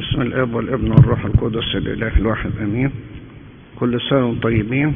بسم 0.00 0.22
الاب 0.22 0.54
والابن 0.54 0.90
والروح 0.90 1.24
القدس 1.24 1.76
الاله 1.76 2.16
الواحد 2.16 2.50
امين. 2.62 2.90
كل 3.80 4.00
سنة 4.00 4.26
وأنتم 4.26 4.40
طيبين. 4.40 4.94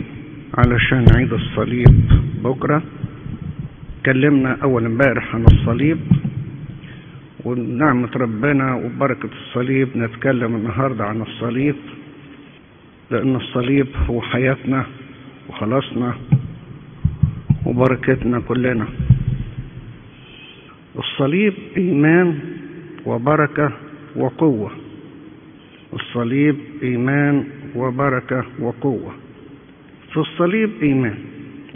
علشان 0.58 1.04
عيد 1.17 1.33
الصليب 1.33 1.95
بكرة 2.45 2.82
اتكلمنا 3.98 4.56
أول 4.62 4.85
امبارح 4.85 5.35
عن 5.35 5.45
الصليب 5.45 5.98
ونعمة 7.45 8.11
ربنا 8.17 8.75
وبركة 8.75 9.29
الصليب 9.32 9.88
نتكلم 9.96 10.56
النهاردة 10.56 11.04
عن 11.04 11.22
الصليب 11.22 11.76
لأن 13.10 13.36
الصليب 13.36 13.86
هو 14.10 14.21
حياتنا 14.22 14.86
وخلاصنا 15.48 16.14
وبركتنا 17.66 18.41
كلنا. 18.41 18.86
الصليب 20.98 21.55
إيمان 21.77 22.38
وبركة 23.06 23.73
وقوة. 24.16 24.84
الصليب 25.95 26.56
إيمان 26.82 27.46
وبركة 27.74 28.45
وقوة. 28.60 29.14
في 30.12 30.16
الصليب؟ 30.16 30.70
إيمان. 30.82 31.18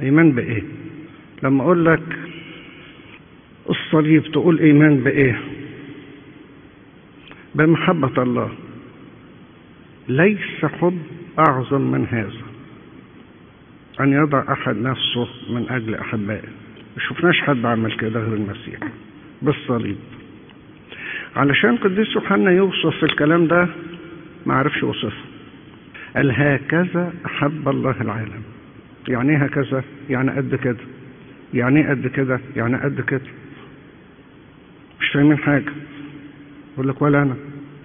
إيمان 0.03 0.33
بإيه؟ 0.33 0.63
لما 1.43 1.63
أقول 1.63 1.85
لك 1.85 2.03
الصليب 3.71 4.23
تقول 4.23 4.59
إيمان 4.59 4.97
بإيه؟ 4.97 5.41
بمحبة 7.55 8.23
الله. 8.23 8.51
ليس 10.09 10.65
حب 10.65 10.99
أعظم 11.39 11.81
من 11.81 12.07
هذا. 12.07 12.49
أن 14.01 14.13
يضع 14.13 14.53
أحد 14.53 14.77
نفسه 14.77 15.29
من 15.51 15.67
أجل 15.71 15.95
أحبائه. 15.95 16.49
ما 16.97 17.03
شفناش 17.09 17.41
حد 17.41 17.65
عمل 17.65 17.93
كده 17.93 18.21
غير 18.21 18.35
المسيح. 18.35 18.79
بالصليب. 19.43 19.97
علشان 21.37 21.77
قديس 21.77 22.15
يوحنا 22.17 22.51
يوصف 22.51 23.05
الكلام 23.05 23.47
ده 23.47 23.69
ما 24.47 24.55
عرفش 24.55 24.83
يوصفه. 24.83 25.17
قال 26.17 26.31
هكذا 26.33 27.13
أحب 27.27 27.69
الله 27.69 27.95
العالم. 28.01 28.43
يعني 29.09 29.31
إيه 29.31 29.37
هكذا؟ 29.45 29.83
يعني 30.11 30.31
قد 30.31 30.55
كده. 30.55 30.77
يعني 31.55 31.81
إيه 31.81 31.91
قد 31.91 32.07
كده؟ 32.07 32.41
يعني 32.57 32.77
قد 32.77 33.01
كده. 33.01 33.21
مش 35.01 35.09
فاهمين 35.09 35.39
حاجة. 35.39 35.73
يقول 36.75 36.89
لك 36.89 37.03
ولا 37.03 37.23
أنا. 37.23 37.35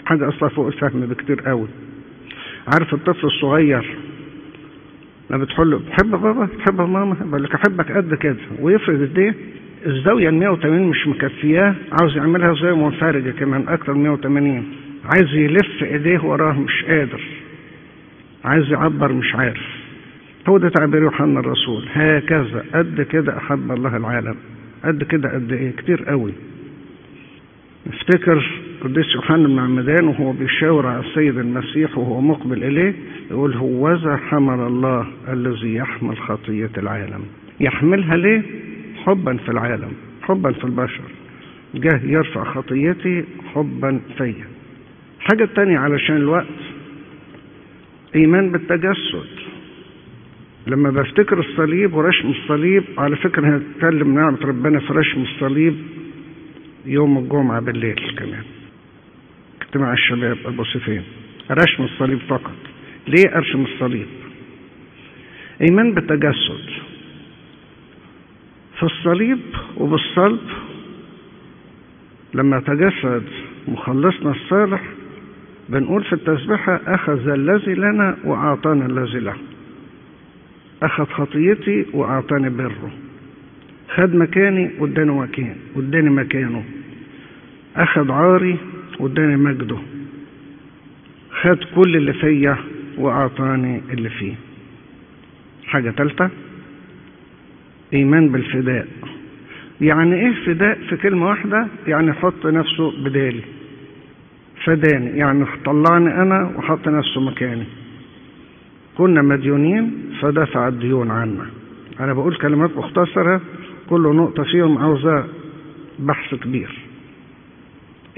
حاجة 0.06 0.30
أصلا 0.30 0.50
فوق 0.50 0.68
الفهم 0.68 1.00
بكتير 1.06 1.42
قوي. 1.42 1.68
عارف 2.74 2.94
الطفل 2.94 3.28
الصغير 3.28 3.96
لما 5.30 5.44
بتقول 5.44 5.72
له 5.72 5.78
بتحب 5.80 6.12
بابا؟ 6.12 6.46
بتحب 6.46 6.81
ماما؟ 6.81 7.16
يقول 7.28 7.44
لك 7.44 7.56
أحبك 7.56 7.92
قد 7.92 8.14
كده. 8.16 8.36
ويفرد 8.59 9.00
ايديه 9.02 9.36
الزاوية 9.86 10.30
ال 10.30 10.34
180 10.36 10.88
مش 10.90 11.08
مكفياه. 11.08 11.76
عاوز 11.92 12.18
يعملها 12.18 12.54
زاوية 12.54 12.76
منفرجه 12.86 13.31
كمان 13.31 13.68
أكتر 13.68 13.94
من 13.94 14.04
180 14.04 14.64
عايز 15.06 15.34
يلف 15.36 15.84
إيديه 15.84 16.20
وراه 16.20 16.54
مش 16.54 16.84
قادر. 16.84 17.22
عايز 18.46 18.72
يعبر 18.72 19.14
مش 19.14 19.36
عارف. 19.36 19.64
هو 20.50 20.58
ده 20.58 20.70
تعبير 20.70 21.02
يوحنا 21.02 21.40
الرسول. 21.40 21.86
هكذا 21.94 22.66
قد 22.73 23.02
كده 23.02 23.38
أحب 23.38 23.72
الله 23.72 23.98
العالم. 23.98 24.36
قد 24.86 25.04
كده 25.04 25.34
قد 25.34 25.52
إيه؟ 25.52 25.72
كتير 25.72 26.04
قوي. 26.04 26.34
نفتكر 27.88 28.52
قديس 28.81 29.16
يوحنا 29.16 29.48
بن 29.48 29.59
عمدان 29.59 30.08
وهو 30.08 30.31
بيشاور 30.31 30.88
على 30.88 31.00
السيد 31.00 31.38
المسيح 31.38 31.98
وهو 31.98 32.22
مقبل 32.22 32.64
إليه 32.64 32.94
يقول 33.31 33.54
هوذا 33.54 34.16
حمل 34.16 34.68
الله 34.68 35.08
الذي 35.30 35.76
يحمل 35.76 36.18
خطية 36.18 36.70
العالم. 36.78 37.22
يحملها 37.59 38.18
ليه؟ 38.18 38.42
حبا 39.06 39.38
في 39.38 39.50
العالم 39.50 39.92
حبا 40.22 40.52
في 40.52 40.64
البشر. 40.64 41.04
جه 41.76 42.02
يرفع 42.04 42.44
خطيتي 42.44 43.24
حبا 43.56 44.00
فيا. 44.18 44.53
حاجة 45.24 45.46
تانية 45.56 45.78
علشان 45.78 46.16
الوقت. 46.16 46.48
إيمان 48.16 48.52
بالتجسد. 48.52 49.28
لما 50.68 50.90
بفتكر 50.90 51.40
الصليب 51.40 51.94
ورشم 51.94 52.30
الصليب 52.30 52.84
على 52.98 53.16
فكرة 53.16 53.47
هنتكلم 53.47 54.16
نعمة 54.16 54.38
ربنا 54.42 54.80
في 54.80 54.94
رشم 54.94 55.22
الصليب 55.22 55.75
يوم 56.86 57.18
الجمعة 57.18 57.62
بالليل 57.62 58.16
كمان. 58.18 58.44
اجتماع 59.62 59.94
الشباب 59.94 60.38
أبو 60.46 60.64
سفين 60.64 61.03
رشم 61.52 61.84
الصليب 61.84 62.20
فقط. 62.20 62.56
ليه 63.08 63.36
أرشم 63.36 63.64
الصليب؟ 63.64 64.08
إيمان 65.62 65.94
بالتجسد. 65.94 66.70
في 68.78 68.84
الصليب 68.84 69.40
وبالصلب 69.78 70.40
لما 72.34 72.59
تجسد 72.59 73.24
مخلصنا 73.68 74.31
الصالح 74.31 74.81
بنقول 75.73 76.03
في 76.03 76.13
التسبيحة 76.13 76.81
أخذ 76.88 77.29
الذي 77.29 77.73
لنا 77.73 78.17
وأعطانا 78.23 78.85
الذي 78.85 79.19
له. 79.19 79.35
أخذ 80.84 81.06
خطيتي 81.06 81.85
وأعطاني 81.94 82.50
بره. 82.50 82.91
خد 83.95 84.16
مكاني 84.16 84.72
واداني 84.79 85.11
مكان 85.11 85.56
واداني 85.75 86.09
مكانه. 86.09 86.63
أخذ 87.75 88.11
عاري 88.11 88.57
واداني 89.00 89.38
مجده. 89.38 89.78
خد 91.41 91.57
كل 91.75 91.95
اللي 91.95 92.13
فيا 92.13 92.57
وأعطاني 92.97 93.81
اللي 93.90 94.09
فيه. 94.09 94.34
حاجة 95.66 95.90
تالتة 95.90 96.29
إيمان 97.94 98.29
بالفداء. 98.29 98.88
يعني 99.81 100.16
إيه 100.16 100.34
فداء؟ 100.45 100.79
في 100.90 100.97
كلمة 100.97 101.25
واحدة 101.25 101.67
يعني 101.88 102.09
يحط 102.09 102.45
نفسه 102.45 103.03
بدالي. 103.03 103.41
فداني. 104.66 105.18
يعني 105.18 105.46
طلعني 105.66 106.22
أنا 106.22 106.51
وحط 106.57 106.88
نفسه 106.88 107.22
مكاني. 107.22 107.66
كنا 108.97 109.22
مديونين 109.22 110.13
فدفع 110.22 110.68
الديون 110.68 111.12
عنا. 111.12 111.46
أنا 112.00 112.13
بقول 112.13 112.35
كلمات 112.35 112.78
مختصرة 112.78 113.41
كل 113.90 114.02
نقطة 114.02 114.44
فيهم 114.44 114.78
عاوزة 114.78 115.25
بحث 116.00 116.35
كبير. 116.35 116.79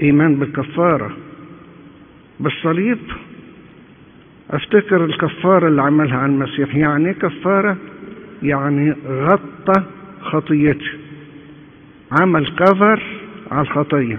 إيمان 0.02 0.36
بالكفارة. 0.36 1.16
بالصليب 2.40 2.98
أفتكر 4.50 5.04
الكفارة 5.04 5.68
اللي 5.68 5.82
عملها 5.82 6.16
عن 6.18 6.30
المسيح. 6.30 6.74
يعني 6.76 7.14
كفارة؟ 7.14 7.76
يعني 8.42 8.94
غطى 9.08 9.82
خطيتي. 10.22 10.90
عمل 12.20 12.46
كفر 12.46 13.02
على 13.50 13.60
الخطية. 13.60 14.18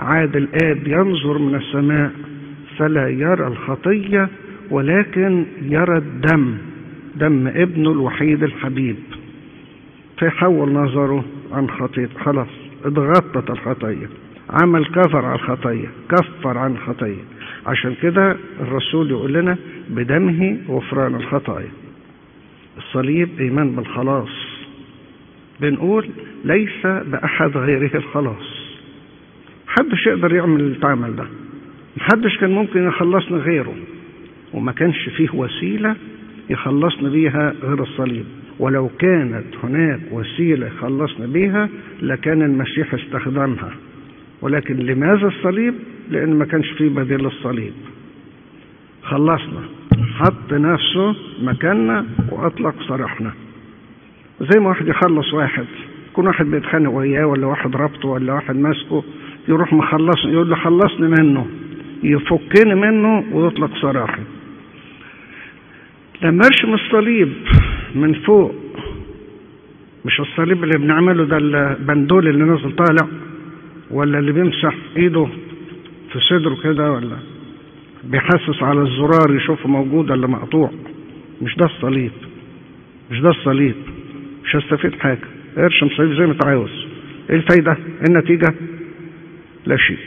عاد 0.00 0.36
الآب 0.36 0.86
ينظر 0.86 1.38
من 1.38 1.54
السماء 1.54 2.12
فلا 2.78 3.08
يرى 3.08 3.46
الخطية 3.46 4.28
ولكن 4.70 5.44
يرى 5.62 5.98
الدم 5.98 6.54
دم 7.16 7.46
ابنه 7.46 7.90
الوحيد 7.92 8.42
الحبيب. 8.42 8.96
فيحول 10.18 10.72
نظره 10.72 11.24
عن 11.52 11.70
خطية 11.70 12.08
خلاص 12.24 12.48
اتغطت 12.84 13.50
الخطية 13.50 14.08
عمل 14.50 14.86
كفر 14.86 15.24
على 15.24 15.34
الخطية 15.34 15.88
كفر 16.10 16.58
عن 16.58 16.72
الخطية. 16.72 17.22
عشان 17.66 17.94
كده 18.02 18.36
الرسول 18.60 19.10
يقول 19.10 19.32
لنا 19.32 19.56
بدمه 19.90 20.58
غفران 20.68 21.14
الخطايا. 21.14 21.70
الصليب 22.78 23.28
إيمان 23.40 23.76
بالخلاص. 23.76 24.28
بنقول 25.60 26.08
ليس 26.44 26.86
بأحد 26.86 27.56
غيره 27.56 27.96
الخلاص. 27.96 28.63
محدش 29.78 30.06
يقدر 30.06 30.34
يعمل 30.34 30.60
التعمل 30.60 31.16
ده. 31.16 31.24
محدش 31.96 32.38
كان 32.38 32.50
ممكن 32.50 32.88
يخلصنا 32.88 33.36
غيره. 33.38 33.74
وما 34.52 34.72
كانش 34.72 35.08
فيه 35.08 35.28
وسيلة 35.34 35.96
يخلصنا 36.50 37.08
بيها 37.08 37.54
غير 37.62 37.82
الصليب. 37.82 38.24
ولو 38.58 38.88
كانت 38.98 39.44
هناك 39.62 40.00
وسيلة 40.10 40.66
يخلصنا 40.66 41.26
بيها 41.26 41.68
لكان 42.02 42.42
المسيح 42.42 42.94
استخدمها. 42.94 43.70
ولكن 44.42 44.76
لماذا 44.76 45.26
الصليب؟ 45.26 45.74
لأن 46.10 46.34
ما 46.38 46.44
كانش 46.44 46.70
فيه 46.70 46.88
بديل 46.88 47.22
للصليب. 47.24 47.72
خلصنا. 49.02 49.60
حط 50.14 50.52
نفسه 50.52 51.16
مكاننا 51.42 52.06
وأطلق 52.30 52.74
سراحنا 52.88 53.32
زي 54.40 54.60
ما 54.60 54.68
واحد 54.68 54.88
يخلص 54.88 55.34
واحد. 55.34 55.66
يكون 56.10 56.26
واحد 56.26 56.46
بيتخانق 56.46 56.90
وياه 56.90 57.26
ولا 57.26 57.46
واحد 57.46 57.76
ربطه 57.76 58.08
ولا 58.08 58.32
واحد 58.32 58.56
ماسكه. 58.56 59.04
يروح 59.48 59.72
مخلص 59.72 60.24
يقول 60.24 60.50
له 60.50 60.56
خلصني 60.56 61.08
منه. 61.08 61.46
يفكني 62.02 62.74
منه 62.74 63.24
ويطلق 63.32 63.70
سراحي 63.82 64.22
لما 66.22 66.46
ارشم 66.46 66.74
الصليب 66.74 67.32
من 67.94 68.12
فوق 68.14 68.54
مش 70.04 70.20
الصليب 70.20 70.64
اللي 70.64 70.78
بنعمله 70.78 71.24
ده 71.24 71.36
البندول 71.36 72.28
اللي 72.28 72.44
نازل 72.44 72.72
طالع 72.76 73.08
ولا 73.90 74.18
اللي 74.18 74.32
بيمسح 74.32 74.74
إيده 74.96 75.26
في 76.12 76.20
صدره 76.20 76.56
كده 76.62 76.92
ولا 76.92 77.16
بيحسس 78.04 78.62
على 78.62 78.80
الزرار 78.82 79.36
يشوفه 79.36 79.68
موجود 79.68 80.10
ولا 80.10 80.26
مقطوع؟ 80.26 80.70
مش 81.42 81.56
ده 81.56 81.64
الصليب. 81.66 82.10
مش 83.10 83.20
ده 83.20 83.30
الصليب. 83.30 83.74
مش 84.44 84.56
هستفيد 84.56 84.94
حاجة. 85.00 85.18
ارشم 85.58 85.88
صليب 85.96 86.12
زي 86.12 86.26
ما 86.26 86.32
أنت 86.32 86.46
عاوز. 86.46 86.86
إيه 87.30 87.36
الفايدة؟ 87.36 87.72
إيه 87.72 88.08
النتيجة؟ 88.08 88.54
لا 89.66 89.76
شيء. 89.76 89.98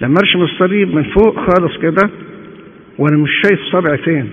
لما 0.00 0.14
ارشم 0.18 0.42
الصليب 0.42 0.94
من 0.94 1.02
فوق 1.02 1.36
خالص 1.36 1.76
كده 1.82 2.10
وأنا 2.98 3.16
مش 3.16 3.30
شايف 3.42 3.60
صبعي 3.72 3.98
فين. 3.98 4.30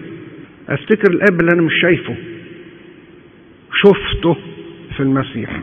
أفتكر 0.69 1.13
الأب 1.13 1.41
اللي 1.41 1.51
أنا 1.53 1.61
مش 1.61 1.73
شايفه. 1.81 2.15
شفته 3.73 4.35
في 4.95 4.99
المسيح. 5.03 5.61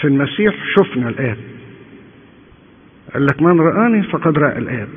في 0.00 0.06
المسيح 0.06 0.54
شفنا 0.76 1.08
الآب. 1.08 1.36
قال 3.14 3.26
لك 3.26 3.42
من 3.42 3.60
رآني 3.60 4.02
فقد 4.02 4.38
رأى 4.38 4.58
الآب. 4.58 4.88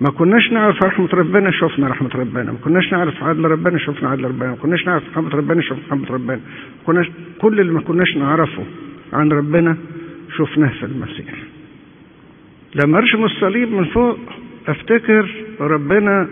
ما 0.00 0.10
كناش 0.10 0.52
نعرف 0.52 0.82
رحمة 0.82 1.08
ربنا 1.12 1.50
شفنا 1.50 1.88
رحمة 1.88 2.10
ربنا. 2.14 2.52
ما 2.52 2.58
كناش 2.64 2.92
نعرف 2.92 3.22
عدل 3.22 3.44
ربنا 3.44 3.78
شفنا 3.78 4.08
عدل 4.08 4.24
ربنا. 4.24 4.50
ما 4.50 4.56
كناش 4.56 4.86
نعرف 4.86 5.02
رحمة 5.10 5.28
ربنا 5.28 5.62
شفنا 5.62 5.82
رحمة 5.90 6.10
ربنا. 6.10 6.40
كناش 6.86 7.06
كل 7.38 7.60
اللي 7.60 7.72
ما 7.72 7.80
كناش 7.80 8.16
نعرفه 8.16 8.64
عن 9.12 9.32
ربنا 9.32 9.76
شفناه 10.38 10.68
في 10.68 10.86
المسيح. 10.86 11.34
لما 12.74 12.98
ارشم 12.98 13.24
الصليب 13.24 13.72
من 13.72 13.84
فوق 13.84 14.18
أفتكر 14.68 15.28
ربنا 15.60 16.28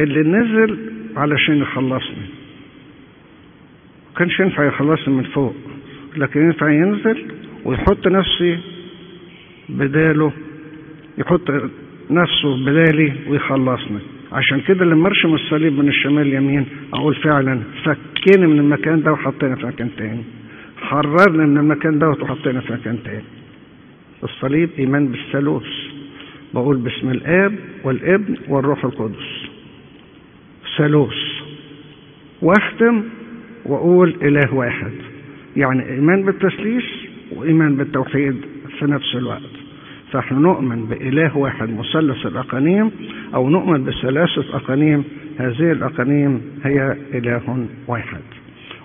اللي 0.00 0.22
نزل 0.22 0.78
علشان 1.16 1.56
يخلصني. 1.58 2.26
ما 4.12 4.18
كانش 4.18 4.40
ينفع 4.40 4.64
يخلصني 4.64 5.14
من 5.14 5.22
فوق 5.22 5.54
لكن 6.16 6.40
ينفع 6.40 6.70
ينزل 6.70 7.24
ويحط 7.64 8.06
نفسي 8.06 8.58
بداله 9.68 10.32
يحط 11.18 11.50
نفسه 12.10 12.64
بدالي 12.64 13.12
ويخلصني. 13.28 13.98
عشان 14.32 14.60
كده 14.60 14.84
لما 14.84 15.06
ارشم 15.06 15.34
الصليب 15.34 15.78
من 15.78 15.88
الشمال 15.88 16.26
اليمين 16.26 16.66
أقول 16.94 17.14
فعلا 17.14 17.60
فكني 17.84 18.46
من 18.46 18.58
المكان 18.58 19.02
ده 19.02 19.12
وحطينا 19.12 19.54
في 19.56 19.66
مكان 19.66 19.90
تاني. 19.96 20.22
حررنا 20.90 21.46
من 21.46 21.58
المكان 21.58 21.98
ده 21.98 22.08
وحطينا 22.08 22.60
في 22.60 22.72
مكان 22.72 22.98
تاني. 23.04 23.22
الصليب 24.24 24.70
إيمان 24.78 25.08
بالثالوث. 25.08 25.66
بقول 26.54 26.76
باسم 26.76 27.10
الآب 27.10 27.54
والابن 27.84 28.36
والروح 28.48 28.84
القدس. 28.84 29.48
ثالوث. 30.78 31.14
واختم 32.42 33.02
وأقول 33.64 34.16
إله 34.22 34.54
واحد. 34.54 34.92
يعني 35.56 35.88
إيمان 35.88 36.22
بالتثليث 36.22 36.84
وإيمان 37.36 37.76
بالتوحيد 37.76 38.36
في 38.78 38.84
نفس 38.84 39.14
الوقت. 39.14 39.52
فإحنا 40.12 40.38
نؤمن 40.38 40.86
بإله 40.86 41.36
واحد 41.36 41.70
مثلث 41.70 42.26
الأقانيم 42.26 42.90
أو 43.34 43.48
نؤمن 43.48 43.84
بثلاثة 43.84 44.56
أقانيم. 44.56 45.04
هذه 45.38 45.72
الأقانيم 45.72 46.42
هي 46.64 46.96
إله 47.14 47.66
واحد. 47.88 48.22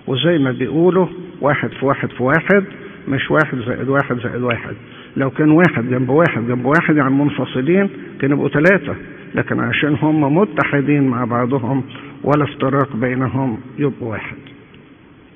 وزي 0.06 0.38
ما 0.38 0.52
بيقولوا 0.52 1.06
واحد 1.40 1.70
في 1.70 1.86
واحد 1.86 2.10
في 2.10 2.22
واحد 2.22 2.64
مش 3.08 3.30
واحد 3.30 3.58
زائد 3.58 3.88
واحد 3.88 4.18
زائد 4.18 4.42
واحد. 4.42 4.74
لو 5.16 5.30
كان 5.30 5.50
واحد 5.50 5.90
جنب 5.90 6.08
واحد 6.08 6.46
جنب 6.46 6.64
واحد 6.64 6.96
يعني 6.96 7.10
منفصلين 7.10 7.88
كانوا 8.20 8.36
يبقوا 8.36 8.48
ثلاثة 8.48 8.94
لكن 9.34 9.60
عشان 9.60 9.94
هم 9.94 10.36
متحدين 10.36 11.08
مع 11.08 11.24
بعضهم 11.24 11.84
ولا 12.24 12.44
افتراق 12.44 12.96
بينهم 12.96 13.60
يبقوا 13.78 14.10
واحد. 14.10 14.36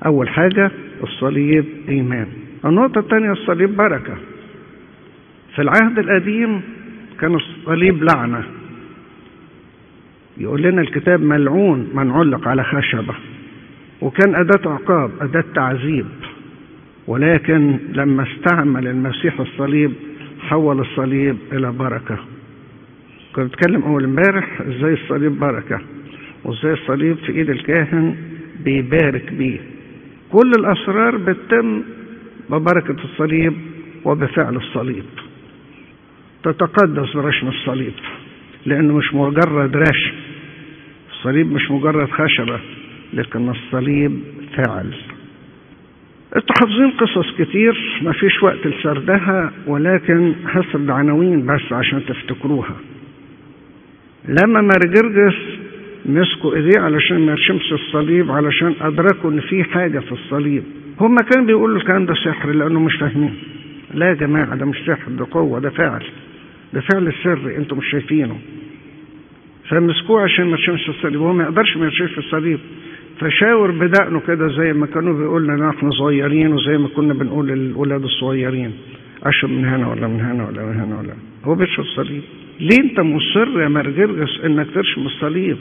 أول 0.06 0.28
حاجة 0.28 0.70
الصليب 1.02 1.64
إيمان. 1.88 2.26
النقطة 2.64 2.98
الثانية 2.98 3.32
الصليب 3.32 3.76
بركة. 3.76 4.14
في 5.54 5.62
العهد 5.62 5.98
القديم 5.98 6.60
كان 7.20 7.34
الصليب 7.34 8.04
لعنة. 8.04 8.44
يقول 10.38 10.62
لنا 10.62 10.80
الكتاب 10.80 11.22
ملعون 11.22 11.90
من 11.94 12.10
علق 12.10 12.48
على 12.48 12.64
خشبة. 12.64 13.14
وكان 14.00 14.34
أداة 14.34 14.70
عقاب 14.70 15.10
أداة 15.20 15.44
تعذيب. 15.54 16.06
ولكن 17.06 17.78
لما 17.92 18.22
استعمل 18.32 18.86
المسيح 18.86 19.40
الصليب 19.40 19.92
حول 20.40 20.80
الصليب 20.80 21.36
إلى 21.52 21.72
بركة. 21.72 22.18
كنت 23.34 23.52
بتكلم 23.52 23.82
أول 23.82 24.04
امبارح 24.04 24.60
إزاي 24.60 24.92
الصليب 24.92 25.38
بركة 25.38 25.80
وإزاي 26.44 26.72
الصليب 26.72 27.16
في 27.16 27.32
إيد 27.32 27.50
الكاهن 27.50 28.16
بيبارك 28.64 29.32
بيه. 29.32 29.58
كل 30.32 30.50
الأسرار 30.58 31.16
بتتم 31.16 31.82
ببركة 32.50 32.96
الصليب 33.04 33.52
وبفعل 34.04 34.56
الصليب. 34.56 35.04
تتقدس 36.42 37.12
برشم 37.16 37.48
الصليب 37.48 37.92
لأنه 38.66 38.94
مش 38.96 39.14
مجرد 39.14 39.76
رشم 39.76 40.14
الصليب 41.10 41.52
مش 41.52 41.70
مجرد 41.70 42.08
خشبة. 42.10 42.60
لكن 43.14 43.48
الصليب 43.48 44.20
فعل 44.56 44.94
أنتوا 46.36 46.54
حافظين 46.60 46.90
قصص 46.90 47.30
كتير 47.38 48.00
ما 48.02 48.12
فيش 48.12 48.42
وقت 48.42 48.66
لسردها 48.66 49.52
ولكن 49.66 50.34
هسرد 50.46 50.90
عناوين 50.90 51.46
بس 51.46 51.72
عشان 51.72 52.02
تفتكروها. 52.06 52.76
لما 54.28 54.60
مارجرجس 54.60 55.36
مسكوا 56.06 56.54
إيديه 56.54 56.80
علشان 56.80 57.26
ما 57.26 57.32
يرشمش 57.32 57.72
الصليب 57.72 58.30
علشان 58.30 58.74
أدركوا 58.80 59.30
إن 59.30 59.40
في 59.40 59.64
حاجة 59.64 59.98
في 59.98 60.12
الصليب. 60.12 60.62
هم 61.00 61.16
كانوا 61.16 61.46
بيقولوا 61.46 61.76
الكلام 61.76 62.06
ده 62.06 62.14
سحر 62.14 62.50
لأنه 62.52 62.80
مش 62.80 62.96
فاهمين. 62.96 63.34
لا 63.94 64.08
يا 64.08 64.14
جماعة 64.14 64.56
ده 64.56 64.66
مش 64.66 64.76
سحر 64.86 65.10
ده 65.12 65.26
قوة 65.30 65.60
ده 65.60 65.70
فعل 65.70 66.02
ده 66.72 66.80
فعل 66.80 67.12
سري 67.24 67.56
أنتوا 67.56 67.76
مش 67.76 67.90
شايفينه. 67.90 68.38
فمسكوه 69.68 70.22
عشان 70.22 70.44
ما 70.44 70.50
يرشمش 70.50 70.88
الصليب 70.88 71.20
وهو 71.20 71.32
ما 71.32 71.44
يقدرش 71.44 71.76
ما 71.76 71.84
يرشمش 71.84 72.18
الصليب. 72.18 72.58
فشاور 73.20 73.70
بدقنه 73.70 74.20
كده 74.20 74.48
زي 74.48 74.72
ما 74.72 74.86
كانوا 74.86 75.18
بيقول 75.18 75.46
لنا 75.46 75.70
إحنا 75.70 75.90
صغيرين 75.90 76.52
وزي 76.52 76.78
ما 76.78 76.88
كنا 76.88 77.14
بنقول 77.14 77.48
للاولاد 77.48 78.02
الصغيرين. 78.02 78.72
اشرب 79.22 79.50
من 79.50 79.64
هنا 79.64 79.88
ولا 79.88 80.08
من 80.08 80.20
هنا 80.20 80.46
ولا 80.48 80.64
من 80.64 80.80
هنا 80.80 80.98
ولا. 80.98 81.14
هو 81.44 81.54
بيشرب 81.54 81.84
الصليب 81.84 82.22
ليه 82.60 82.78
أنت 82.80 83.00
مصر 83.00 83.60
يا 83.60 83.68
مرجرجس 83.68 84.40
إنك 84.44 84.66
ترشم 84.74 85.00
الصليب؟ 85.06 85.56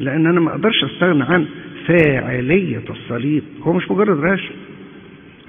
لأن 0.00 0.26
أنا 0.26 0.40
ما 0.40 0.50
أقدرش 0.50 0.84
أستغنى 0.84 1.22
عن 1.24 1.46
فاعلية 1.86 2.82
الصليب. 2.90 3.42
هو 3.62 3.72
مش 3.72 3.90
مجرد 3.90 4.20
رشم 4.20 4.54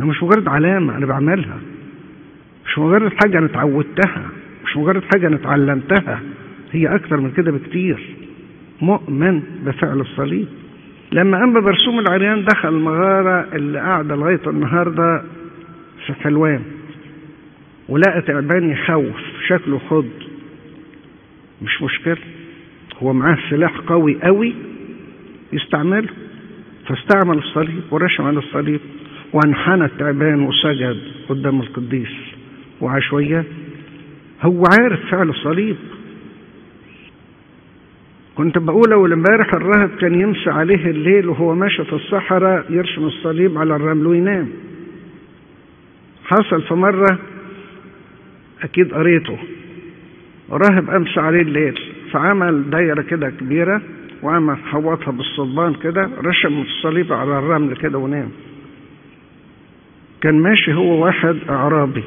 هو 0.01 0.05
مش 0.07 0.23
مجرد 0.23 0.47
علامة 0.47 0.97
أنا 0.97 1.05
بعملها. 1.05 1.57
مش 2.65 2.79
مجرد 2.79 3.11
حاجة 3.23 3.37
أنا 3.37 3.45
اتعودتها. 3.45 4.25
مش 4.65 4.77
مجرد 4.77 5.03
حاجة 5.13 5.27
أنا 5.27 5.35
اتعلمتها. 5.35 6.21
هي 6.71 6.95
أكتر 6.95 7.19
من 7.19 7.31
كده 7.31 7.51
بكتير. 7.51 7.99
مؤمن 8.81 9.41
بفعل 9.65 9.99
الصليب. 10.01 10.47
لما 11.13 11.43
أنبا 11.43 11.59
برسوم 11.59 11.99
العريان 11.99 12.45
دخل 12.45 12.69
المغارة 12.69 13.47
اللي 13.55 13.79
قاعدة 13.79 14.15
لغاية 14.15 14.39
النهاردة 14.47 15.23
في 16.05 16.13
حلوان. 16.13 16.61
ولقى 17.89 18.21
تعبان 18.21 18.69
يخوف 18.69 19.15
شكله 19.47 19.79
خض. 19.89 20.09
مش 21.61 21.81
مشكلة 21.81 22.17
هو 22.97 23.13
معاه 23.13 23.37
سلاح 23.49 23.77
قوي 23.77 24.17
قوي 24.23 24.53
يستعمله. 25.53 26.09
فاستعمل 26.87 27.37
الصليب 27.37 27.81
ورشم 27.91 28.23
على 28.23 28.39
الصليب 28.39 28.79
وانحنى 29.33 29.85
التعبان 29.85 30.41
وسجد 30.41 30.97
قدام 31.29 31.61
القديس 31.61 32.11
وعشوية 32.81 33.43
هو 34.41 34.63
عارف 34.79 34.99
فعل 35.11 35.29
الصليب. 35.29 35.75
كنت 38.35 38.57
بقول 38.57 38.93
أول 38.93 39.13
امبارح 39.13 39.53
الراهب 39.53 39.89
كان 39.89 40.21
يمشي 40.21 40.49
عليه 40.49 40.85
الليل 40.85 41.29
وهو 41.29 41.55
ماشي 41.55 41.83
في 41.83 41.93
الصحراء 41.93 42.65
يرسم 42.69 43.05
الصليب 43.05 43.57
على 43.57 43.75
الرمل 43.75 44.07
وينام. 44.07 44.49
حصل 46.25 46.61
في 46.61 46.73
مرة 46.73 47.19
أكيد 48.63 48.93
قريته. 48.93 49.37
راهب 50.51 50.89
أمشي 50.89 51.19
عليه 51.19 51.41
الليل 51.41 51.79
فعمل 52.11 52.69
دايرة 52.69 53.01
كده 53.01 53.29
كبيرة 53.29 53.81
وعمل 54.23 54.57
حوطها 54.57 55.11
بالصلبان 55.11 55.73
كده 55.73 56.09
رشم 56.17 56.61
الصليب 56.61 57.13
على 57.13 57.39
الرمل 57.39 57.75
كده 57.75 57.97
ونام. 57.97 58.29
كان 60.21 60.39
ماشي 60.39 60.73
هو 60.73 61.05
واحد 61.05 61.37
أعرابي 61.49 62.03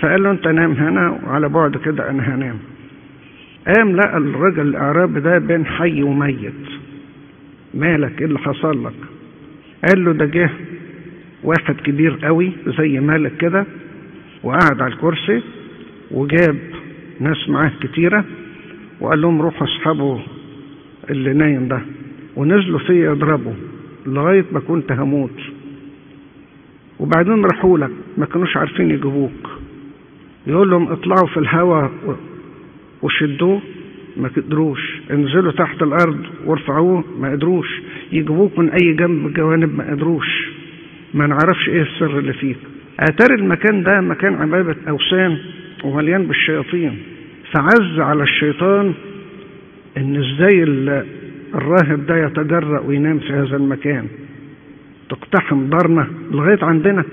فقال 0.00 0.22
له 0.22 0.30
أنت 0.30 0.48
نام 0.48 0.72
هنا؟ 0.72 1.20
وعلى 1.26 1.48
بعد 1.48 1.76
كده 1.76 2.10
أنا 2.10 2.34
هنام. 2.34 2.58
قام 3.66 3.96
لقى 3.96 4.16
الرجل 4.16 4.60
الاعرابي 4.60 5.20
ده 5.20 5.38
بين 5.38 5.66
حي 5.66 6.02
وميت. 6.02 6.52
مالك؟ 7.74 8.18
إيه 8.20 8.26
اللي 8.26 8.38
حصل 8.38 8.84
لك؟ 8.84 8.94
قال 9.88 10.04
له 10.04 10.12
ده 10.12 10.24
جه 10.24 10.50
واحد 11.44 11.74
كبير 11.74 12.18
قوي 12.22 12.52
زي 12.78 13.00
مالك 13.00 13.36
كده 13.36 13.66
وقعد 14.42 14.80
على 14.82 14.92
الكرسي 14.92 15.42
وجاب 16.10 16.56
ناس 17.20 17.48
معاه 17.48 17.72
كتيرة 17.80 18.24
وقال 19.00 19.20
لهم 19.20 19.42
روحوا 19.42 19.66
اسحبوا 19.66 20.18
اللي 21.10 21.32
نايم 21.32 21.68
ده. 21.68 21.80
ونزلوا 22.36 22.78
فيه 22.78 23.04
يضربوا 23.10 23.52
لغاية 24.06 24.44
ما 24.52 24.60
كنت 24.60 24.92
هموت. 24.92 25.40
وبعدين 27.00 27.44
راحوا 27.44 27.78
لك 27.78 27.90
ما 28.18 28.26
كانوش 28.26 28.56
عارفين 28.56 28.90
يجيبوك. 28.90 29.50
يقول 30.46 30.70
لهم 30.70 30.88
اطلعوا 30.92 31.26
في 31.26 31.36
الهواء 31.36 31.90
وشدوه 33.02 33.60
ما 34.16 34.28
قدروش 34.28 34.80
انزلوا 35.10 35.52
تحت 35.52 35.82
الأرض 35.82 36.26
وارفعوه 36.44 37.04
ما 37.18 37.30
قدروش. 37.32 37.80
يجيبوك 38.12 38.58
من 38.58 38.68
أي 38.70 38.92
جنب 38.92 39.26
الجوانب 39.26 39.74
ما 39.78 39.90
قدروش. 39.90 40.48
ما 41.14 41.26
نعرفش 41.26 41.68
إيه 41.68 41.82
السر 41.82 42.18
اللي 42.18 42.32
فيك. 42.32 42.56
آتاري 43.00 43.34
المكان 43.34 43.82
ده 43.82 44.00
مكان 44.00 44.34
عبادة 44.34 44.76
أوثان 44.88 45.38
ومليان 45.84 46.26
بالشياطين. 46.26 46.98
فعز 47.52 48.00
على 48.00 48.22
الشيطان 48.22 48.94
إن 49.96 50.16
إزاي 50.16 50.62
الراهب 51.54 52.06
ده 52.06 52.26
يتجرأ 52.26 52.80
وينام 52.80 53.18
في 53.18 53.32
هذا 53.32 53.56
المكان. 53.56 54.06
تقتحم 55.10 55.66
دارنا 55.66 56.06
لغاية 56.30 56.64
عندنا. 56.64 57.04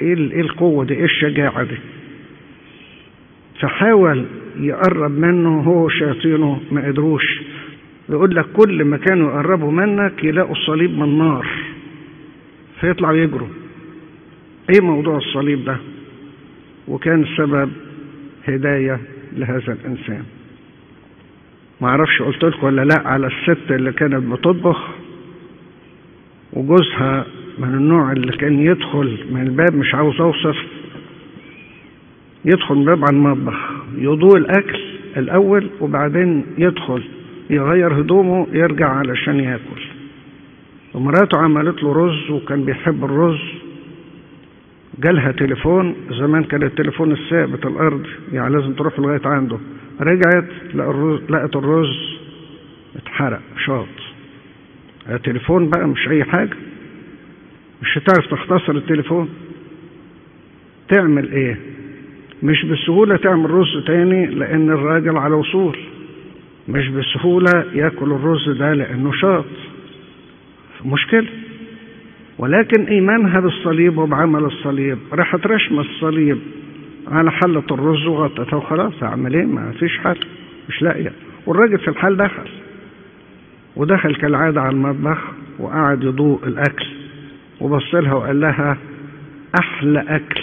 إيه 0.00 0.14
إيه 0.14 0.40
القوة 0.40 0.84
دي؟ 0.84 0.94
إيه 0.94 1.04
الشجاعة 1.04 1.62
دي؟ 1.64 1.76
فحاول 3.60 4.24
يقرب 4.56 5.10
منه 5.18 5.60
هو 5.60 5.84
وشياطينه 5.84 6.60
ما 6.72 6.86
قدروش. 6.86 7.42
يقول 8.08 8.34
لك 8.36 8.46
كل 8.52 8.84
ما 8.84 8.96
كانوا 8.96 9.30
يقربوا 9.30 9.72
منك 9.72 10.24
يلاقوا 10.24 10.52
الصليب 10.52 10.98
من 10.98 11.18
نار 11.18 11.46
فيطلعوا 12.80 13.16
يجروا. 13.16 13.48
إيه 14.70 14.80
موضوع 14.80 15.16
الصليب 15.16 15.64
ده؟ 15.64 15.76
وكان 16.88 17.22
السبب 17.22 17.70
هداية 18.48 19.00
لهذا 19.36 19.72
الإنسان. 19.72 20.22
ما 21.80 21.88
أعرفش 21.88 22.22
قلت 22.22 22.44
لكم 22.44 22.66
ولا 22.66 22.82
لأ 22.84 23.08
على 23.08 23.26
الست 23.26 23.70
اللي 23.70 23.92
كانت 23.92 24.14
بتطبخ؟ 24.32 24.88
وجوزها 26.52 27.26
من 27.58 27.68
النوع 27.74 28.12
اللي 28.12 28.32
كان 28.32 28.58
يدخل 28.60 29.18
من 29.30 29.42
الباب 29.42 29.74
مش 29.74 29.94
عاوز 29.94 30.20
أوصف. 30.20 30.56
يدخل 32.44 32.74
من 32.74 32.84
باب 32.84 33.04
على 33.04 33.16
المطبخ 33.16 33.54
يضوء 33.98 34.36
الأكل 34.36 34.80
الأول 35.16 35.70
وبعدين 35.80 36.44
يدخل 36.58 37.02
يغير 37.50 38.00
هدومه 38.00 38.46
يرجع 38.52 38.88
علشان 38.88 39.40
ياكل. 39.40 39.82
ومراته 40.94 41.38
عملت 41.38 41.82
له 41.82 41.92
رز 41.92 42.30
وكان 42.30 42.64
بيحب 42.64 43.04
الرز. 43.04 43.40
جالها 44.98 45.32
تليفون 45.32 45.94
زمان 46.10 46.44
كان 46.44 46.62
التليفون 46.62 47.12
الثابت 47.12 47.66
الأرض 47.66 48.06
يعني 48.32 48.54
لازم 48.54 48.72
تروح 48.72 48.98
لغاية 49.00 49.20
عنده. 49.24 49.58
رجعت 50.00 50.44
لقت 51.30 51.56
الرز 51.56 52.18
اتحرق 52.96 53.40
شاط. 53.66 53.86
التليفون 55.10 55.70
بقى 55.70 55.88
مش 55.88 56.08
أي 56.08 56.24
حاجة. 56.24 56.56
مش 57.82 57.98
هتعرف 57.98 58.26
تختصر 58.30 58.72
التليفون. 58.76 59.28
تعمل 60.88 61.32
إيه؟ 61.32 61.71
مش 62.42 62.64
بالسهولة 62.64 63.16
تعمل 63.16 63.50
رز 63.50 63.84
تاني 63.86 64.26
لأن 64.26 64.70
الراجل 64.70 65.16
على 65.16 65.34
وصول. 65.34 65.76
مش 66.68 66.88
بالسهولة 66.88 67.64
ياكل 67.74 68.12
الرز 68.12 68.50
ده 68.50 68.72
لأنه 68.74 69.12
شاط. 69.12 69.44
مشكلة. 70.84 71.26
ولكن 72.38 72.84
ايمانها 72.84 73.40
بالصليب 73.40 73.98
وبعمل 73.98 74.44
الصليب. 74.44 74.98
راحت 75.12 75.46
رشم 75.46 75.80
الصليب 75.80 76.38
على 77.08 77.30
حلة 77.30 77.62
الرز 77.70 78.06
وغطتها 78.06 78.56
وخلاص 78.56 79.02
أعمل 79.02 79.34
إيه؟ 79.34 79.44
ما 79.46 79.72
فيش 79.72 79.98
حل. 79.98 80.18
مش 80.68 80.82
لاقية. 80.82 81.12
والراجل 81.46 81.78
في 81.78 81.88
الحال 81.88 82.16
دخل. 82.16 82.48
ودخل 83.76 84.14
كالعادة 84.14 84.60
على 84.60 84.70
المطبخ 84.72 85.18
وقعد 85.58 86.04
يضوء 86.04 86.40
الأكل. 86.46 86.86
وبص 87.60 87.94
لها 87.94 88.14
وقال 88.14 88.40
لها 88.40 88.76
أحلى 89.60 90.04
أكل. 90.08 90.41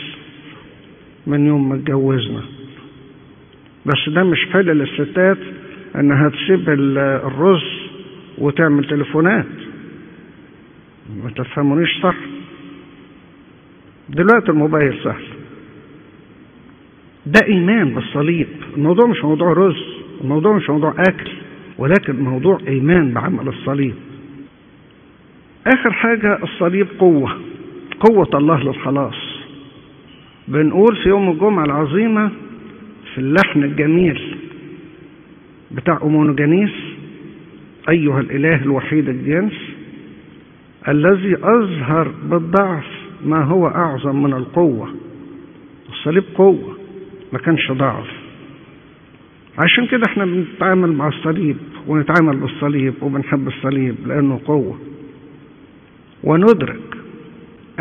من 1.30 1.48
يوم 1.48 1.70
ما 1.70 1.76
اتجوزنا. 1.76 2.42
بس 3.86 4.10
ده 4.10 4.24
مش 4.24 4.46
حل 4.54 4.66
للستات 4.66 5.38
إنها 5.96 6.30
تسيب 6.30 6.70
الرز 6.70 7.64
وتعمل 8.38 8.84
تليفونات. 8.84 9.46
ما 11.24 11.30
تفهمونيش 11.30 11.90
صح. 12.04 12.16
دلوقتي 14.10 14.52
الموبايل 14.52 15.04
سهل. 15.04 15.24
ده 17.26 17.40
إيمان 17.48 17.94
بالصليب. 17.96 18.48
الموضوع 18.78 19.08
مش 19.08 19.24
موضوع 19.24 19.54
رز 19.54 19.84
الموضوع 20.22 20.56
مش 20.58 20.70
موضوع 20.70 20.94
أكل 21.00 21.32
ولكن 21.78 22.20
موضوع 22.20 22.60
إيمان 22.68 23.14
بعمل 23.14 23.48
الصليب. 23.48 23.96
آخر 25.68 25.92
حاجة 25.92 26.40
الصليب 26.44 26.88
قوة 27.00 27.38
قوة 28.00 28.30
الله 28.34 28.64
للخلاص. 28.64 29.29
بنقول 30.50 30.96
في 31.04 31.10
يوم 31.10 31.30
الجمعة 31.32 31.66
العظيمة 31.66 32.32
في 33.14 33.18
اللحن 33.18 33.64
الجميل 33.64 34.36
بتاع 35.72 36.00
أمونوجانيس 36.04 36.72
أيها 37.90 38.20
الإله 38.20 38.56
الوحيد 38.64 39.10
الجنس 39.10 39.54
الذي 40.88 41.36
أظهر 41.36 42.12
بالضعف 42.24 42.86
ما 43.26 43.44
هو 43.44 43.68
أعظم 43.68 44.24
من 44.24 44.34
القوة. 44.34 44.90
الصليب 45.90 46.24
قوة 46.36 46.78
ما 47.34 47.40
كانش 47.40 47.72
ضعف. 47.72 48.08
عشان 49.58 49.88
كده 49.88 50.02
إحنا 50.08 50.26
بنتعامل 50.26 50.92
مع 50.94 51.08
الصليب 51.08 51.58
ونتعامل 51.88 52.38
بالصليب 52.38 52.94
وبنحب 53.02 53.48
الصليب 53.48 53.96
لأنه 54.08 54.40
قوة. 54.46 54.80
وندرك 56.24 56.89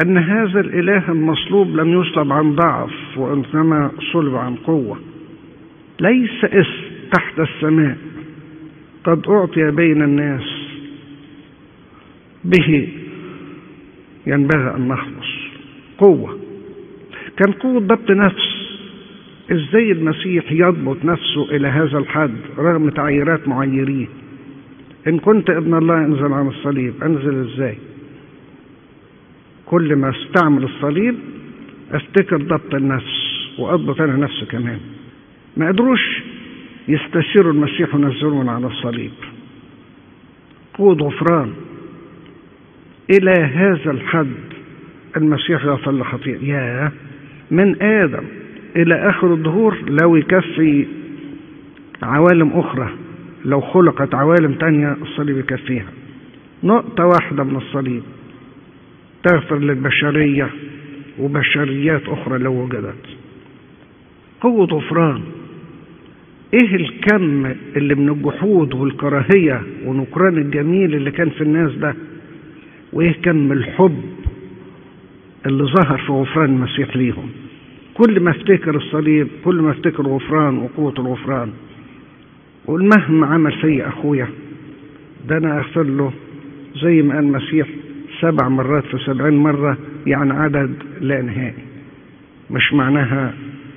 أن 0.02 0.18
هذا 0.18 0.60
الإله 0.60 1.12
المصلوب 1.12 1.76
لم 1.76 2.00
يصلب 2.00 2.32
عن 2.32 2.54
ضعف 2.54 3.18
وإنما 3.18 3.90
صلب 4.12 4.34
عن 4.34 4.54
قوة. 4.54 4.98
ليس 6.00 6.44
اسم 6.44 6.88
تحت 7.12 7.40
السماء. 7.40 7.96
قد 9.04 9.28
أعطي 9.28 9.70
بين 9.70 10.02
الناس. 10.02 10.68
به 12.44 12.88
ينبغي 14.26 14.74
أن 14.76 14.88
نخلص. 14.88 15.30
قوة. 15.98 16.38
كان 17.36 17.52
قوة 17.52 17.80
ضبط 17.80 18.10
نفس. 18.10 18.58
إزاي 19.52 19.92
المسيح 19.92 20.52
يضبط 20.52 21.04
نفسه 21.04 21.50
إلى 21.50 21.68
هذا 21.68 21.98
الحد 21.98 22.36
رغم 22.58 22.90
تعييرات 22.90 23.48
معيريه 23.48 24.06
إن 25.06 25.18
كنت 25.18 25.50
ابن 25.50 25.74
الله 25.78 26.04
انزل 26.04 26.32
عن 26.32 26.48
الصليب 26.48 26.94
أنزل 27.02 27.48
إزاي؟ 27.48 27.78
كل 29.68 29.96
ما 29.96 30.10
استعمل 30.10 30.64
الصليب 30.64 31.14
أفتكر 31.92 32.36
ضبط 32.36 32.74
النفس 32.74 33.38
وأضبط 33.58 34.00
أنا 34.00 34.16
نفسي 34.16 34.46
كمان. 34.46 34.78
ما 35.56 35.68
قدروش 35.68 36.22
يستشيروا 36.88 37.52
المسيح 37.52 37.94
ونزلون 37.94 38.48
على 38.48 38.66
الصليب. 38.66 39.10
قوة 40.74 40.94
غفران. 40.94 41.52
إلى 43.10 43.30
هذا 43.30 43.90
الحد 43.90 44.34
المسيح 45.16 45.64
غفر 45.64 45.92
لخطيئة 45.92 46.44
يا 46.44 46.92
من 47.50 47.82
آدم 47.82 48.24
إلى 48.76 49.10
آخر 49.10 49.32
الظهور 49.32 49.78
لو 50.02 50.16
يكفي 50.16 50.86
عوالم 52.02 52.50
أخرى 52.52 52.90
لو 53.44 53.60
خلقت 53.60 54.14
عوالم 54.14 54.52
تانية 54.52 54.96
الصليب 55.02 55.38
يكفيها. 55.38 55.86
نقطة 56.64 57.04
واحدة 57.06 57.44
من 57.44 57.56
الصليب. 57.56 58.02
تغفر 59.24 59.58
للبشرية 59.58 60.50
وبشريات 61.20 62.02
أخرى 62.08 62.38
لو 62.38 62.52
وجدت. 62.62 63.04
قوة 64.40 64.66
غفران. 64.66 65.22
إيه 66.54 66.76
الكم 66.76 67.46
اللي 67.76 67.94
من 67.94 68.08
الجحود 68.08 68.74
والكراهية 68.74 69.62
ونكران 69.84 70.38
الجميل 70.38 70.94
اللي 70.94 71.10
كان 71.10 71.30
في 71.30 71.40
الناس 71.40 71.72
ده؟ 71.74 71.94
وإيه 72.92 73.12
كم 73.22 73.52
الحب 73.52 74.02
اللي 75.46 75.64
ظهر 75.64 75.98
في 75.98 76.12
غفران 76.12 76.50
المسيح 76.50 76.96
ليهم؟ 76.96 77.28
كل 77.94 78.20
ما 78.20 78.30
أفتكر 78.30 78.76
الصليب 78.76 79.28
كل 79.44 79.54
ما 79.62 79.70
أفتكر 79.70 80.06
غفران 80.06 80.58
وقوة 80.58 80.94
الغفران. 80.98 81.50
قول 82.66 82.84
مهما 82.98 83.26
عمل 83.26 83.52
في 83.52 83.88
أخويا 83.88 84.28
ده 85.28 85.36
أنا 85.36 85.58
أغفر 85.58 85.82
له 85.82 86.12
زي 86.82 87.02
ما 87.02 87.14
قال 87.14 87.24
المسيح 87.24 87.68
سبع 88.20 88.48
مرات 88.48 88.84
في 88.84 88.98
سبعين 89.06 89.36
مرة 89.36 89.78
يعني 90.06 90.32
عدد 90.32 90.74
لا 91.00 91.22
نهائي. 91.22 91.64
مش 92.50 92.72
معناها 92.72 93.34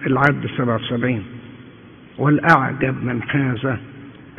العد 0.07 0.47
سبعة 0.57 0.75
وسبعين. 0.75 1.23
والأعجب 2.17 3.05
من 3.05 3.21
هذا 3.27 3.79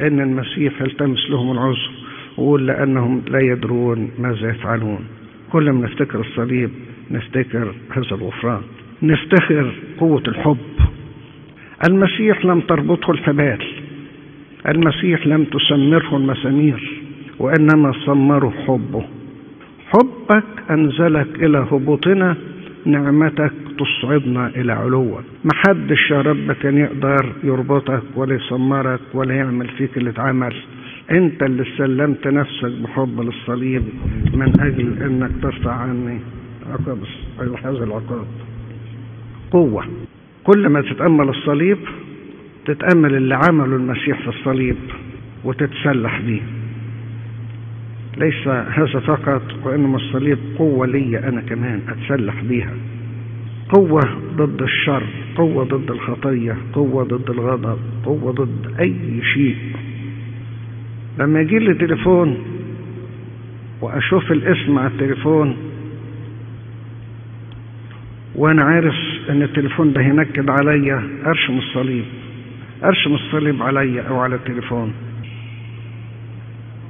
أن 0.01 0.21
المسيح 0.21 0.83
يلتمس 0.83 1.31
لهم 1.31 1.53
العذر 1.53 1.91
ويقول 2.37 2.67
لأنهم 2.67 3.23
لا 3.29 3.41
يدرون 3.41 4.11
ماذا 4.19 4.51
يفعلون. 4.51 5.05
كل 5.53 5.71
ما 5.71 5.87
نفتكر 5.87 6.21
الصليب 6.21 6.71
نفتكر 7.11 7.75
هذا 7.91 8.17
الغفران. 8.17 8.63
نفتخر 9.03 9.75
قوة 9.99 10.23
الحب. 10.29 10.59
المسيح 11.89 12.45
لم 12.45 12.61
تربطه 12.61 13.11
الحبال. 13.11 13.65
المسيح 14.69 15.27
لم 15.27 15.45
تسمره 15.45 16.17
المسامير 16.17 17.03
وإنما 17.39 17.93
سمره 18.07 18.53
حبه. 18.67 19.05
حبك 19.93 20.45
أنزلك 20.71 21.29
إلى 21.43 21.59
هبوطنا 21.59 22.37
نعمتك 22.87 23.53
تصعدنا 23.79 24.47
إلى 24.49 24.73
علوك 24.73 25.25
محدش 25.45 26.11
يا 26.11 26.21
رب 26.21 26.53
كان 26.53 26.79
يقدر 26.79 27.33
يربطك 27.45 28.03
ولا 28.17 28.35
يسمرك 28.35 29.01
ولا 29.15 29.35
يعمل 29.35 29.69
فيك 29.69 29.97
اللي 29.97 30.11
اتعمل. 30.11 30.55
أنت 31.11 31.43
اللي 31.43 31.65
سلمت 31.79 32.27
نفسك 32.27 32.73
بحب 32.83 33.21
للصليب 33.21 33.83
من 34.35 34.61
أجل 34.61 35.03
إنك 35.03 35.31
ترفع 35.43 35.73
عني 35.73 36.21
عقاب 36.73 36.99
هذا 37.65 37.85
العقاب. 37.85 38.27
قوة. 39.51 39.85
كل 40.45 40.69
ما 40.69 40.81
تتأمل 40.81 41.29
الصليب 41.29 41.79
تتأمل 42.67 43.15
اللي 43.15 43.35
عمله 43.35 43.77
المسيح 43.77 44.21
في 44.23 44.29
الصليب 44.29 44.77
وتتسلح 45.45 46.21
بيه. 46.21 46.62
ليس 48.17 48.49
هذا 48.49 49.01
فقط 49.01 49.43
وإنما 49.65 49.97
الصليب 49.97 50.39
قوة 50.59 50.87
لي 50.87 51.19
أنا 51.19 51.41
كمان 51.41 51.81
أتسلح 51.89 52.43
بيها. 52.43 52.75
قوة 53.69 54.01
ضد 54.37 54.63
الشر 54.63 55.03
قوة 55.37 55.65
ضد 55.65 55.91
الخطية 55.91 56.57
قوة 56.73 57.05
ضد 57.05 57.31
الغضب 57.31 57.79
قوة 58.05 58.33
ضد 58.33 58.81
أي 58.81 59.23
شيء. 59.35 59.57
لما 61.19 61.41
يجي 61.41 61.59
لي 61.59 61.75
تليفون 61.75 62.39
وأشوف 63.81 64.33
الاسم 64.33 64.79
على 64.79 64.87
التليفون 64.89 65.57
وأنا 68.35 68.63
عارف 68.63 68.95
إن 69.31 69.43
التليفون 69.43 69.93
ده 69.93 70.01
هينكد 70.01 70.51
عليا 70.51 71.03
أرشم 71.27 71.59
الصليب 71.59 72.05
أرشم 72.85 73.15
الصليب 73.15 73.63
عليا 73.63 74.03
أو 74.03 74.19
على 74.21 74.35
التليفون. 74.35 74.93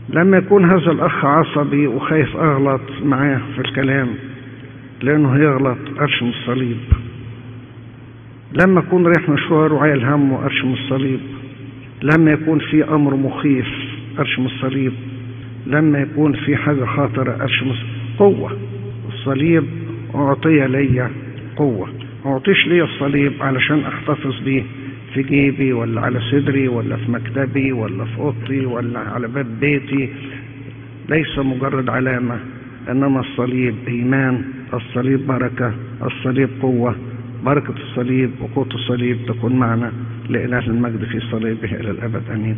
لما 0.09 0.37
يكون 0.39 0.65
هذا 0.65 0.91
الأخ 0.93 1.25
عصبي 1.25 1.87
وخايف 1.87 2.37
أغلط 2.37 2.81
معاه 3.05 3.41
في 3.55 3.61
الكلام 3.61 4.09
لأنه 5.03 5.37
هيغلط 5.37 5.79
أرشم 6.01 6.27
الصليب 6.29 6.77
لما 8.53 8.81
أكون 8.81 9.07
رايح 9.07 9.29
مشوار 9.29 9.73
وعايل 9.73 10.05
همه 10.05 10.45
أرشم 10.45 10.73
الصليب 10.73 11.21
لما 12.03 12.33
يكون 12.33 12.59
في 12.59 12.85
أمر 12.85 13.17
مخيف 13.17 13.67
أرشم 14.19 14.47
الصليب 14.47 14.93
لما 15.67 15.99
يكون 15.99 16.33
في 16.33 16.57
حاجة 16.57 16.85
خاطرة 16.85 17.43
أرشم 17.43 17.71
الصليب. 17.71 17.93
قوة. 18.19 18.59
الصليب 19.09 19.65
أعطي 20.15 20.67
لي 20.67 21.11
قوة. 21.57 21.89
أعطيش 22.27 22.67
لي 22.67 22.83
الصليب 22.83 23.33
علشان 23.41 23.81
أحتفظ 23.81 24.41
بيه. 24.45 24.63
في 25.15 25.23
جيبي 25.23 25.73
ولا 25.73 26.01
على 26.01 26.21
صدري 26.21 26.69
ولا 26.69 26.97
في 26.97 27.11
مكتبي 27.11 27.73
ولا 27.73 28.05
في 28.05 28.19
أوضتي 28.19 28.67
ولا 28.67 28.99
على 28.99 29.29
باب 29.29 29.47
بيتي. 29.61 30.09
ليس 31.09 31.39
مجرد 31.39 31.89
علامة 31.89 32.39
إنما 32.91 33.21
الصليب 33.21 33.75
إيمان 33.89 34.45
الصليب 34.75 35.27
بركة 35.27 35.75
الصليب 36.03 36.49
قوة. 36.63 36.97
بركة 37.45 37.75
الصليب 37.83 38.31
وقوة 38.41 38.69
الصليب 38.75 39.19
تكون 39.27 39.57
معنا 39.57 39.93
لإله 40.29 40.67
المجد 40.67 41.05
في 41.05 41.21
صليبه 41.21 41.75
إلى 41.81 41.91
الأبد. 41.91 42.23
أمين. 42.31 42.57